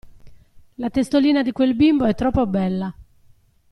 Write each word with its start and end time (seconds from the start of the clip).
La 0.77 0.89
testolina 0.89 1.43
di 1.43 1.51
quel 1.51 1.75
bimbo 1.75 2.05
è 2.05 2.15
troppo 2.15 2.47
bella! 2.47 2.91